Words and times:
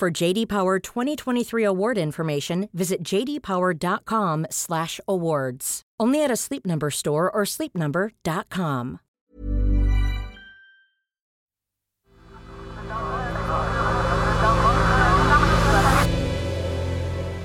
For 0.00 0.10
JD 0.10 0.48
Power 0.48 0.78
2023 0.78 1.62
award 1.62 1.98
information, 1.98 2.70
visit 2.72 3.02
jdpower.com/awards. 3.02 5.82
Only 6.00 6.24
at 6.24 6.30
a 6.30 6.36
Sleep 6.36 6.64
Number 6.64 6.90
store 6.90 7.30
or 7.30 7.42
sleepnumber.com. 7.44 9.00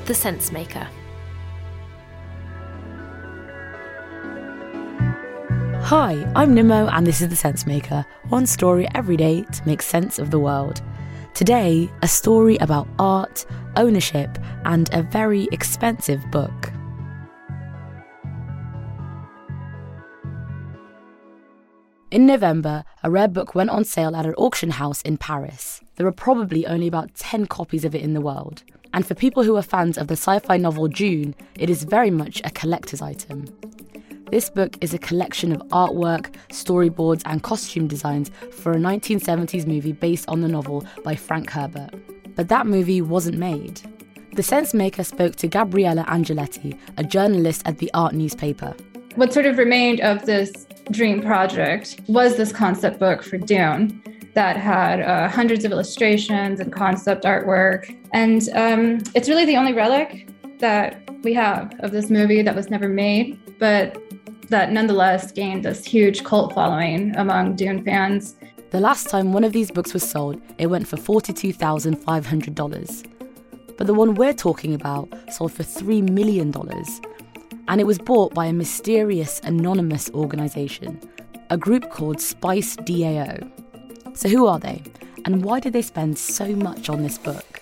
The 0.06 0.14
Sense 0.14 0.54
Maker. 0.54 0.88
Hi, 5.82 6.32
I'm 6.38 6.56
Nimmo, 6.56 6.88
and 6.88 7.06
this 7.06 7.20
is 7.20 7.28
The 7.28 7.36
Sense 7.36 7.68
Maker. 7.68 8.06
One 8.30 8.46
story 8.46 8.88
every 8.96 9.18
day 9.18 9.42
to 9.42 9.68
make 9.68 9.82
sense 9.82 10.20
of 10.20 10.32
the 10.32 10.40
world. 10.40 10.82
Today, 11.36 11.92
a 12.02 12.08
story 12.08 12.56
about 12.62 12.88
art, 12.98 13.46
ownership, 13.76 14.38
and 14.64 14.90
a 14.94 15.04
very 15.04 15.50
expensive 15.52 16.22
book. 16.32 16.72
In 22.10 22.26
November, 22.26 22.86
a 23.04 23.12
rare 23.12 23.28
book 23.28 23.54
went 23.54 23.70
on 23.70 23.84
sale 23.84 24.16
at 24.16 24.26
an 24.26 24.34
auction 24.36 24.70
house 24.70 25.02
in 25.02 25.18
Paris. 25.18 25.82
There 25.98 26.08
are 26.08 26.14
probably 26.14 26.66
only 26.68 26.88
about 26.88 27.14
10 27.16 27.48
copies 27.48 27.84
of 27.84 27.94
it 27.94 28.02
in 28.02 28.14
the 28.14 28.22
world. 28.22 28.64
And 28.94 29.06
for 29.06 29.14
people 29.14 29.44
who 29.44 29.58
are 29.58 29.62
fans 29.62 29.98
of 29.98 30.08
the 30.08 30.14
sci 30.14 30.40
fi 30.40 30.56
novel 30.56 30.88
Dune, 30.88 31.36
it 31.60 31.70
is 31.70 31.84
very 31.84 32.12
much 32.12 32.42
a 32.46 32.50
collector's 32.50 33.02
item. 33.02 33.44
This 34.32 34.50
book 34.50 34.76
is 34.82 34.94
a 34.94 34.98
collection 34.98 35.52
of 35.52 35.62
artwork, 35.68 36.34
storyboards, 36.50 37.22
and 37.26 37.44
costume 37.44 37.88
designs 37.88 38.32
for 38.52 38.72
a 38.72 38.78
1970s 38.78 39.68
movie 39.68 39.92
based 39.92 40.28
on 40.28 40.42
the 40.42 40.48
novel 40.48 40.84
by 41.04 41.16
Frank 41.16 41.52
Herbert. 41.52 41.92
But 42.36 42.50
that 42.50 42.66
movie 42.66 43.02
wasn't 43.02 43.38
made. 43.38 43.82
The 44.34 44.42
Sense 44.42 44.74
Maker 44.74 45.04
spoke 45.04 45.36
to 45.38 45.48
Gabriella 45.48 46.06
Angeletti, 46.06 46.78
a 46.98 47.04
journalist 47.04 47.62
at 47.66 47.78
the 47.78 47.90
Art 47.94 48.14
newspaper. 48.14 48.76
What 49.14 49.32
sort 49.32 49.46
of 49.46 49.60
remained 49.60 50.02
of 50.02 50.26
this 50.26 50.66
dream 50.90 51.22
project 51.22 52.02
was 52.08 52.36
this 52.36 52.52
concept 52.52 53.00
book 53.00 53.24
for 53.24 53.38
Dune 53.38 54.02
that 54.34 54.58
had 54.58 55.02
uh, 55.02 55.30
hundreds 55.30 55.64
of 55.66 55.72
illustrations 55.72 56.60
and 56.60 56.74
concept 56.74 57.24
artwork. 57.24 57.96
And 58.12 58.50
um, 58.54 59.04
it's 59.14 59.30
really 59.30 59.46
the 59.46 59.56
only 59.56 59.72
relic 59.72 60.28
that 60.60 61.10
we 61.24 61.34
have 61.34 61.74
of 61.80 61.92
this 61.92 62.10
movie 62.10 62.42
that 62.42 62.56
was 62.56 62.70
never 62.70 62.90
made, 62.90 63.40
but 63.60 64.02
that 64.50 64.72
nonetheless 64.72 65.32
gained 65.32 65.66
this 65.66 65.86
huge 65.86 66.24
cult 66.24 66.54
following 66.54 67.16
among 67.16 67.56
Dune 67.56 67.84
fans. 67.84 68.36
The 68.72 68.80
last 68.80 69.10
time 69.10 69.34
one 69.34 69.44
of 69.44 69.54
these 69.54 69.70
books 69.72 69.94
was 69.94 70.10
sold, 70.10 70.42
it 70.58 70.66
went 70.68 70.88
for 70.88 70.98
$42,500. 70.98 73.12
But 73.78 73.88
the 73.88 73.94
one 73.94 74.16
we're 74.16 74.34
talking 74.34 74.74
about 74.74 75.10
sold 75.32 75.54
for 75.54 75.64
$3 75.64 76.10
million. 76.10 76.54
And 77.68 77.82
it 77.82 77.88
was 77.88 77.98
bought 77.98 78.34
by 78.34 78.46
a 78.46 78.54
mysterious 78.54 79.42
anonymous 79.44 80.10
organisation, 80.12 81.02
a 81.50 81.58
group 81.58 81.90
called 81.90 82.22
Spice 82.22 82.78
DAO. 82.78 83.52
So, 84.16 84.30
who 84.30 84.48
are 84.48 84.60
they? 84.60 84.82
And 85.26 85.44
why 85.44 85.60
did 85.60 85.74
they 85.74 85.82
spend 85.82 86.18
so 86.18 86.56
much 86.56 86.90
on 86.90 87.04
this 87.04 87.18
book? 87.18 87.62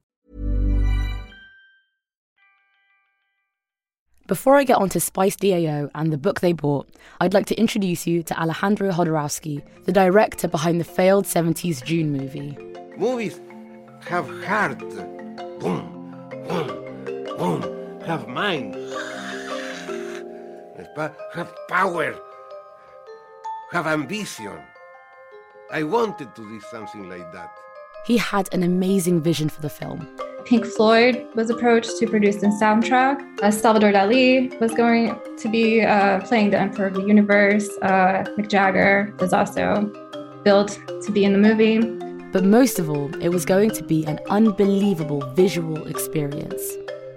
Before 4.31 4.55
I 4.55 4.63
get 4.63 4.77
on 4.77 4.87
to 4.91 5.01
Spice 5.01 5.35
DAO 5.35 5.91
and 5.93 6.13
the 6.13 6.17
book 6.17 6.39
they 6.39 6.53
bought, 6.53 6.87
I'd 7.19 7.33
like 7.33 7.47
to 7.47 7.59
introduce 7.59 8.07
you 8.07 8.23
to 8.23 8.41
Alejandro 8.41 8.89
Jodorowsky, 8.89 9.61
the 9.83 9.91
director 9.91 10.47
behind 10.47 10.79
the 10.79 10.85
failed 10.85 11.25
70s 11.25 11.83
Dune 11.83 12.13
movie. 12.13 12.57
Movies 12.95 13.41
have 14.07 14.29
heart. 14.45 14.79
Boom, 15.59 16.15
boom, 16.47 17.25
boom. 17.37 17.99
Have 18.05 18.29
mind 18.29 18.75
have 21.33 21.53
power, 21.67 22.15
have 23.71 23.85
ambition. 23.85 24.57
I 25.73 25.83
wanted 25.83 26.33
to 26.37 26.41
do 26.47 26.61
something 26.71 27.09
like 27.09 27.33
that. 27.33 27.51
He 28.05 28.15
had 28.15 28.47
an 28.53 28.63
amazing 28.63 29.21
vision 29.21 29.49
for 29.49 29.59
the 29.59 29.69
film. 29.69 30.07
Pink 30.45 30.65
Floyd 30.65 31.27
was 31.35 31.49
approached 31.49 31.97
to 31.99 32.07
produce 32.07 32.37
the 32.37 32.47
soundtrack. 32.47 33.21
Uh, 33.41 33.51
Salvador 33.51 33.91
Dali 33.91 34.59
was 34.59 34.73
going 34.73 35.15
to 35.37 35.49
be 35.49 35.81
uh, 35.81 36.19
playing 36.21 36.51
the 36.51 36.59
Emperor 36.59 36.87
of 36.87 36.93
the 36.93 37.03
Universe. 37.03 37.69
Uh, 37.81 38.23
Mick 38.37 38.49
Jagger 38.49 39.13
was 39.19 39.33
also 39.33 39.91
built 40.43 40.79
to 41.03 41.11
be 41.11 41.23
in 41.25 41.33
the 41.33 41.39
movie. 41.39 41.79
But 42.31 42.43
most 42.45 42.79
of 42.79 42.89
all, 42.89 43.13
it 43.21 43.29
was 43.29 43.45
going 43.45 43.71
to 43.71 43.83
be 43.83 44.05
an 44.05 44.19
unbelievable 44.29 45.21
visual 45.35 45.85
experience. 45.87 46.61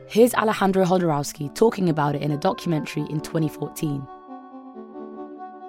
Here's 0.06 0.34
Alejandro 0.34 0.84
Jodorowsky 0.84 1.54
talking 1.54 1.88
about 1.88 2.14
it 2.14 2.22
in 2.22 2.32
a 2.32 2.36
documentary 2.36 3.04
in 3.10 3.20
2014. 3.20 4.06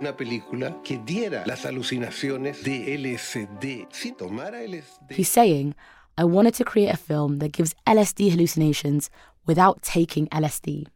Una 0.01 0.17
película 0.17 0.81
que 0.83 0.97
diera 0.97 1.45
las 1.47 1.65
alucinaciones 1.65 2.63
de 2.63 2.95
LSD 2.97 3.87
si 3.91 4.11
tomara 4.11 4.61
LSD. 4.61 5.11
He's 5.11 5.29
saying, 5.29 5.73
I 6.17 6.23
wanted 6.23 6.53
to 6.55 6.63
create 6.63 6.93
a 6.93 6.97
film 6.97 7.39
that 7.39 7.51
gives 7.51 7.75
LSD 7.85 8.31
hallucinations 8.31 9.09
without 9.45 9.81
taking 9.81 10.27
LSD. 10.27 10.87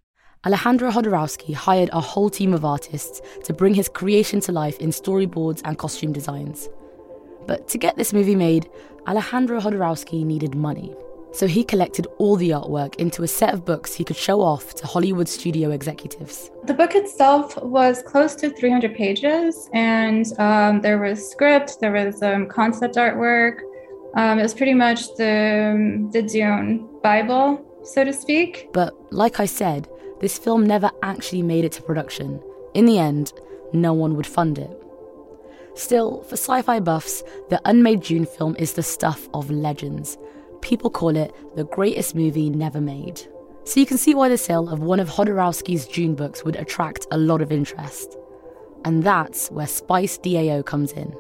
Alejandro 0.46 0.92
Jodorowsky 0.92 1.54
hired 1.54 1.90
a 1.92 2.00
whole 2.00 2.30
team 2.30 2.54
of 2.54 2.64
artists 2.64 3.22
to 3.44 3.52
bring 3.52 3.74
his 3.74 3.90
creation 3.90 4.40
to 4.40 4.54
life 4.54 4.78
in 4.80 4.92
storyboards 4.92 5.62
and 5.66 5.78
costume 5.78 6.14
designs. 6.14 6.70
But 7.46 7.68
to 7.68 7.78
get 7.78 7.98
this 7.98 8.14
movie 8.14 8.36
made, 8.36 8.70
Alejandro 9.10 9.60
Jodorowsky 9.60 10.24
needed 10.24 10.56
money. 10.56 10.96
So 11.32 11.48
he 11.48 11.64
collected 11.64 12.08
all 12.18 12.38
the 12.38 12.52
artwork 12.52 12.96
into 12.96 13.22
a 13.22 13.28
set 13.28 13.54
of 13.54 13.66
books 13.66 13.94
he 13.94 14.04
could 14.04 14.16
show 14.16 14.42
off 14.42 14.74
to 14.76 14.88
Hollywood 14.88 15.28
studio 15.28 15.72
executives. 15.72 16.50
The 16.64 16.74
book 16.74 16.96
itself 16.96 17.62
was 17.62 18.02
close 18.02 18.34
to 18.36 18.50
300 18.50 18.96
pages, 18.96 19.70
and 19.74 20.26
um, 20.40 20.82
there 20.82 20.98
was 20.98 21.30
script, 21.30 21.82
there 21.82 21.92
was 21.92 22.24
um, 22.24 22.48
concept 22.48 22.96
artwork. 22.96 23.60
Um, 24.16 24.40
it 24.40 24.44
was 24.44 24.54
pretty 24.54 24.74
much 24.74 25.16
the, 25.16 26.10
the 26.12 26.22
Dune 26.22 26.90
Bible, 27.04 27.64
so 27.84 28.04
to 28.04 28.14
speak. 28.14 28.70
But 28.74 28.94
like 29.12 29.40
I 29.40 29.46
said, 29.46 29.88
this 30.20 30.38
film 30.38 30.66
never 30.66 30.92
actually 31.04 31.44
made 31.44 31.66
it 31.66 31.72
to 31.74 31.82
production. 31.82 32.42
In 32.74 32.86
the 32.86 33.00
end, 33.00 33.34
no 33.74 33.94
one 33.94 34.16
would 34.16 34.28
fund 34.28 34.58
it. 34.58 34.72
Still, 35.76 36.24
for 36.24 36.36
sci 36.36 36.62
fi 36.64 36.80
buffs, 36.80 37.24
the 37.50 37.62
unmade 37.66 38.02
Dune 38.02 38.26
film 38.26 38.56
is 38.58 38.74
the 38.74 38.84
stuff 38.84 39.30
of 39.34 39.50
legends 39.50 40.18
people 40.62 40.90
call 40.90 41.16
it 41.16 41.34
the 41.56 41.64
greatest 41.66 42.16
movie 42.16 42.50
never 42.50 42.82
made. 42.82 43.22
So 43.66 43.80
you 43.80 43.86
can 43.86 43.98
see 43.98 44.16
why 44.16 44.30
the 44.30 44.38
sale 44.38 44.70
of 44.70 44.80
one 44.80 45.00
of 45.00 45.10
Jodorowsky's 45.10 45.86
Dune 45.86 46.16
books 46.16 46.44
would 46.44 46.56
attract 46.56 47.06
a 47.12 47.18
lot 47.18 47.42
of 47.42 47.52
interest. 47.52 48.18
And 48.86 49.04
that's 49.04 49.52
where 49.52 49.68
Spice 49.68 50.18
DAO 50.18 50.66
comes 50.66 50.94
in. 50.94 51.14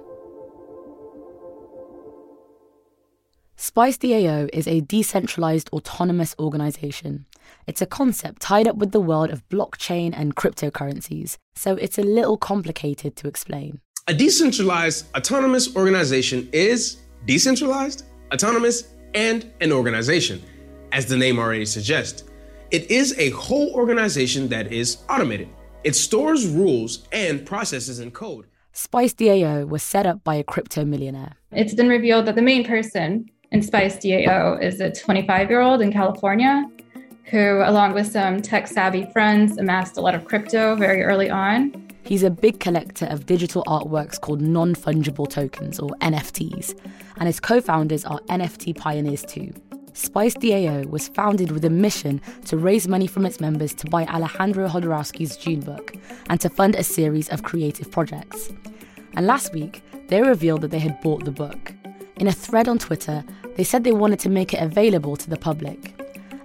Spice 3.62 3.98
DAO 3.98 4.50
is 4.54 4.70
a 4.70 4.80
decentralized 4.80 5.70
autonomous 5.74 6.34
organization. 6.40 7.26
It's 7.68 7.82
a 7.82 7.86
concept 7.86 8.42
tied 8.42 8.70
up 8.70 8.78
with 8.78 8.94
the 8.94 9.02
world 9.02 9.32
of 9.32 9.48
blockchain 9.50 10.14
and 10.16 10.34
cryptocurrencies, 10.34 11.36
so 11.56 11.76
it's 11.76 11.98
a 11.98 12.02
little 12.02 12.38
complicated 12.38 13.18
to 13.18 13.28
explain. 13.28 13.82
A 14.08 14.14
decentralized 14.14 15.14
autonomous 15.14 15.76
organization 15.76 16.48
is 16.54 17.00
decentralized, 17.26 18.06
autonomous, 18.34 18.96
and 19.14 19.52
an 19.60 19.74
organization, 19.74 20.42
as 20.94 21.08
the 21.08 21.18
name 21.18 21.38
already 21.38 21.66
suggests. 21.66 22.24
It 22.72 22.90
is 22.90 23.14
a 23.20 23.32
whole 23.32 23.74
organization 23.74 24.48
that 24.48 24.72
is 24.72 25.00
automated. 25.10 25.50
It 25.84 25.98
stores 25.98 26.48
rules 26.48 27.10
and 27.12 27.46
processes 27.46 28.00
in 28.00 28.12
code. 28.12 28.46
Spice 28.72 29.14
DAO 29.14 29.68
was 29.68 29.84
set 29.84 30.06
up 30.06 30.24
by 30.24 30.36
a 30.36 30.46
crypto 30.46 30.86
millionaire. 30.86 31.36
It's 31.52 31.74
been 31.74 31.90
revealed 31.90 32.26
that 32.28 32.36
the 32.36 32.42
main 32.42 32.64
person 32.64 33.30
Spice 33.62 33.98
DAO 33.98 34.62
is 34.62 34.80
a 34.80 34.92
25 34.92 35.50
year 35.50 35.62
old 35.62 35.82
in 35.82 35.92
California 35.92 36.66
who, 37.24 37.62
along 37.66 37.94
with 37.94 38.08
some 38.08 38.42
tech 38.42 38.68
savvy 38.68 39.06
friends, 39.12 39.58
amassed 39.58 39.98
a 39.98 40.02
lot 40.02 40.16
of 40.16 40.26
crypto 40.26 40.76
very 40.76 41.04
early 41.04 41.30
on. 41.30 41.88
He's 42.04 42.24
a 42.24 42.30
big 42.30 42.60
collector 42.60 43.06
of 43.06 43.26
digital 43.26 43.64
artworks 43.66 44.20
called 44.20 44.42
non 44.42 44.74
fungible 44.74 45.30
tokens, 45.30 45.80
or 45.80 45.90
NFTs, 46.02 46.74
and 47.18 47.28
his 47.28 47.40
co 47.40 47.60
founders 47.62 48.06
are 48.06 48.20
NFT 48.30 48.78
pioneers 48.78 49.24
too. 49.24 49.54
Spice 49.94 50.36
DAO 50.36 50.90
was 50.90 51.10
founded 51.10 51.52
with 51.52 51.66
a 51.66 51.70
mission 51.70 52.22
to 52.46 52.58
raise 52.58 52.88
money 52.88 53.06
from 53.06 53.26
its 53.26 53.40
members 53.40 53.74
to 53.76 53.88
buy 53.88 54.06
Alejandro 54.06 54.68
Jodorowsky's 54.68 55.36
Dune 55.36 55.60
book 55.60 55.96
and 56.30 56.40
to 56.40 56.50
fund 56.50 56.76
a 56.76 56.84
series 56.84 57.30
of 57.30 57.44
creative 57.44 57.92
projects. 57.92 58.50
And 59.16 59.28
last 59.28 59.54
week, 59.54 59.84
they 60.08 60.22
revealed 60.22 60.62
that 60.62 60.72
they 60.72 60.80
had 60.80 61.02
bought 61.02 61.26
the 61.26 61.32
book. 61.32 61.74
In 62.20 62.28
a 62.28 62.32
thread 62.32 62.68
on 62.68 62.78
Twitter, 62.78 63.24
they 63.56 63.64
said 63.64 63.84
they 63.84 63.92
wanted 63.92 64.20
to 64.20 64.30
make 64.30 64.54
it 64.54 64.62
available 64.62 65.16
to 65.16 65.30
the 65.30 65.38
public. 65.38 66.00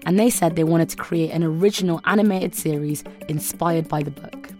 And 0.07 0.19
they 0.19 0.31
said 0.31 0.57
they 0.57 0.65
wanted 0.65 0.89
to 0.91 0.97
create 0.97 1.31
an 1.31 1.45
original 1.45 2.01
animated 2.05 2.55
series 2.55 3.05
inspired 3.29 3.89
by 3.89 4.03
the 4.03 4.11
book. 4.11 4.51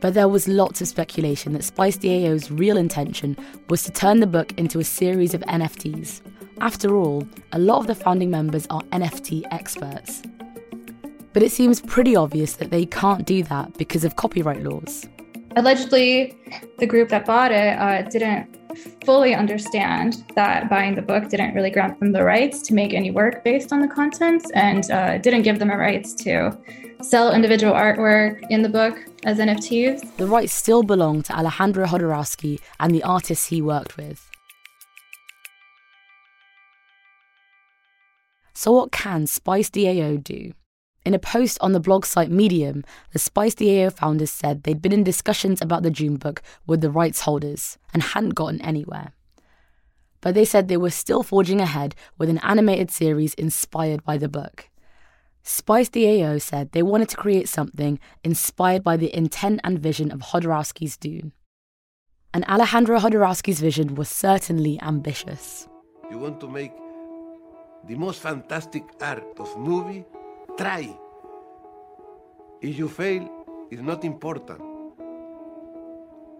But 0.00 0.14
there 0.14 0.28
was 0.28 0.48
lots 0.48 0.80
of 0.80 0.88
speculation 0.88 1.52
that 1.52 1.64
Spice 1.64 1.96
DAO's 1.96 2.50
real 2.50 2.76
intention 2.76 3.36
was 3.68 3.84
to 3.84 3.92
turn 3.92 4.20
the 4.20 4.26
book 4.26 4.52
into 4.58 4.80
a 4.80 4.84
series 4.84 5.34
of 5.34 5.42
NFTs, 5.42 6.22
after 6.62 6.94
all, 6.94 7.26
a 7.50 7.58
lot 7.58 7.80
of 7.80 7.88
the 7.88 7.94
founding 7.96 8.30
members 8.30 8.68
are 8.70 8.82
NFT 8.92 9.42
experts. 9.50 10.22
But 11.32 11.42
it 11.42 11.50
seems 11.50 11.80
pretty 11.80 12.14
obvious 12.14 12.54
that 12.56 12.70
they 12.70 12.86
can't 12.86 13.26
do 13.26 13.42
that 13.44 13.76
because 13.76 14.04
of 14.04 14.14
copyright 14.14 14.62
laws. 14.62 15.08
Allegedly, 15.56 16.38
the 16.78 16.86
group 16.86 17.08
that 17.08 17.26
bought 17.26 17.50
it 17.50 17.76
uh, 17.78 18.02
didn't 18.02 18.61
fully 19.04 19.34
understand 19.34 20.24
that 20.34 20.68
buying 20.68 20.94
the 20.94 21.02
book 21.02 21.28
didn't 21.28 21.54
really 21.54 21.70
grant 21.70 21.98
them 22.00 22.12
the 22.12 22.22
rights 22.22 22.62
to 22.62 22.74
make 22.74 22.94
any 22.94 23.10
work 23.10 23.44
based 23.44 23.72
on 23.72 23.80
the 23.80 23.88
contents 23.88 24.50
and 24.52 24.90
uh, 24.90 25.18
didn't 25.18 25.42
give 25.42 25.58
them 25.58 25.70
a 25.70 25.76
rights 25.76 26.14
to 26.14 26.56
sell 27.02 27.34
individual 27.34 27.72
artwork 27.72 28.42
in 28.50 28.62
the 28.62 28.68
book 28.68 28.98
as 29.24 29.38
NFTs. 29.38 30.16
The 30.16 30.26
rights 30.26 30.52
still 30.52 30.82
belong 30.82 31.22
to 31.24 31.36
Alejandro 31.36 31.86
Jodorowsky 31.86 32.60
and 32.78 32.94
the 32.94 33.02
artists 33.02 33.46
he 33.46 33.60
worked 33.60 33.96
with. 33.96 34.28
So, 38.54 38.72
what 38.72 38.92
can 38.92 39.26
Spice 39.26 39.70
DAO 39.70 40.22
do? 40.22 40.52
In 41.04 41.14
a 41.14 41.18
post 41.18 41.58
on 41.60 41.72
the 41.72 41.80
blog 41.80 42.06
site 42.06 42.30
Medium, 42.30 42.84
the 43.12 43.18
Spice 43.18 43.56
DAO 43.56 43.92
founders 43.92 44.30
said 44.30 44.62
they'd 44.62 44.80
been 44.80 44.92
in 44.92 45.02
discussions 45.02 45.60
about 45.60 45.82
the 45.82 45.90
Dune 45.90 46.16
book 46.16 46.42
with 46.66 46.80
the 46.80 46.90
rights 46.90 47.22
holders 47.22 47.76
and 47.92 48.02
hadn't 48.02 48.36
gotten 48.36 48.62
anywhere. 48.62 49.12
But 50.20 50.34
they 50.34 50.44
said 50.44 50.68
they 50.68 50.76
were 50.76 50.90
still 50.90 51.24
forging 51.24 51.60
ahead 51.60 51.96
with 52.18 52.28
an 52.28 52.38
animated 52.38 52.92
series 52.92 53.34
inspired 53.34 54.04
by 54.04 54.16
the 54.16 54.28
book. 54.28 54.68
Spice 55.42 55.88
DAO 55.88 56.40
said 56.40 56.70
they 56.70 56.84
wanted 56.84 57.08
to 57.08 57.16
create 57.16 57.48
something 57.48 57.98
inspired 58.22 58.84
by 58.84 58.96
the 58.96 59.14
intent 59.14 59.60
and 59.64 59.80
vision 59.80 60.12
of 60.12 60.20
Jodorowsky's 60.20 60.96
Dune. 60.96 61.32
And 62.32 62.44
Alejandro 62.44 63.00
Jodorowsky's 63.00 63.58
vision 63.60 63.96
was 63.96 64.08
certainly 64.08 64.80
ambitious. 64.80 65.66
You 66.12 66.18
want 66.18 66.40
to 66.40 66.48
make 66.48 66.72
the 67.88 67.96
most 67.96 68.20
fantastic 68.20 68.84
art 69.00 69.24
of 69.38 69.58
movie, 69.58 70.04
try. 70.56 70.96
If 72.60 72.78
you 72.78 72.88
fail, 72.88 73.28
it's 73.70 73.82
not 73.82 74.04
important. 74.04 74.60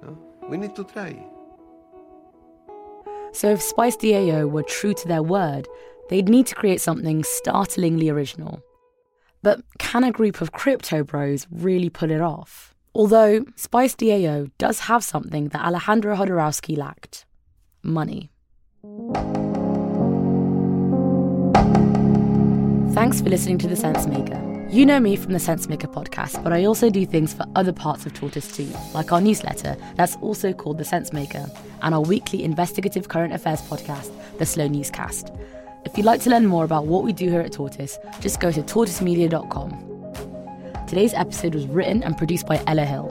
No? 0.03 0.19
We 0.49 0.57
need 0.57 0.75
to 0.77 0.85
try. 0.85 1.25
So 3.33 3.51
if 3.51 3.63
Spice 3.63 3.97
DAO 3.97 4.51
were 4.51 4.63
true 4.63 4.95
to 4.95 5.09
their 5.09 5.23
word, 5.23 5.67
they'd 6.11 6.29
need 6.29 6.47
to 6.49 6.55
create 6.55 6.81
something 6.81 7.25
startlingly 7.25 8.11
original. 8.11 8.63
But 9.43 9.63
can 9.79 10.05
a 10.05 10.13
group 10.13 10.41
of 10.41 10.53
crypto 10.53 11.03
bros 11.03 11.47
really 11.51 11.89
pull 11.89 12.11
it 12.11 12.21
off? 12.21 12.75
Although 12.95 13.47
Spice 13.57 13.97
DAO 13.97 14.51
does 14.59 14.81
have 14.81 15.03
something 15.03 15.49
that 15.49 15.65
Alejandro 15.65 16.15
Jodorowsky 16.15 16.77
lacked 16.77 17.25
money. 17.83 18.31
Thanks 22.93 23.23
for 23.23 23.31
listening 23.31 23.57
to 23.59 23.69
The 23.69 23.75
Sense 23.75 24.07
Maker. 24.07 24.39
You 24.71 24.85
know 24.85 25.01
me 25.01 25.17
from 25.17 25.33
the 25.33 25.39
Sensemaker 25.39 25.91
podcast, 25.91 26.45
but 26.45 26.53
I 26.53 26.67
also 26.67 26.91
do 26.91 27.07
things 27.07 27.33
for 27.33 27.47
other 27.57 27.73
parts 27.73 28.05
of 28.05 28.13
Tortoise 28.13 28.55
too, 28.55 28.71
like 28.93 29.13
our 29.13 29.21
newsletter 29.21 29.79
that's 29.97 30.17
also 30.17 30.53
called 30.53 30.77
The 30.77 30.85
Sensemaker, 30.85 31.49
and 31.81 31.95
our 31.95 32.03
weekly 32.03 32.45
investigative 32.45 33.09
current 33.09 33.33
affairs 33.33 33.63
podcast, 33.63 34.13
The 34.37 34.45
Slow 34.45 34.69
Newscast. 34.69 35.33
If 35.87 35.97
you'd 35.97 36.05
like 36.05 36.21
to 36.23 36.31
learn 36.31 36.47
more 36.47 36.65
about 36.65 36.87
what 36.87 37.03
we 37.03 37.15
do 37.15 37.31
here 37.31 37.41
at 37.41 37.53
Tortoise, 37.53 37.99
just 38.21 38.41
go 38.41 38.53
to 38.53 38.63
tortoisemedia.com. 38.63 40.87
Today's 40.87 41.15
episode 41.15 41.55
was 41.55 41.67
written 41.67 42.03
and 42.03 42.19
produced 42.19 42.47
by 42.47 42.63
Ella 42.67 42.85
Hill. 42.85 43.11